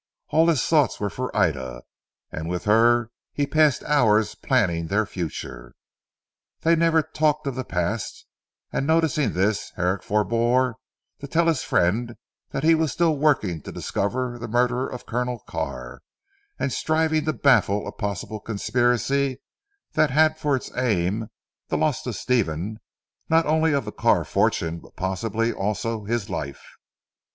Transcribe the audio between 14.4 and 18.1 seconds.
murderer of Colonel Carr, and striving to baffle a